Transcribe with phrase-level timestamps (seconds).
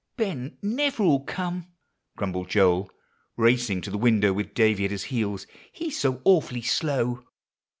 [0.17, 1.67] "Ben never'll come,"
[2.17, 2.89] grumbled Joel,
[3.37, 7.25] racing to the window with Davie at his heels; "he's so awful slow."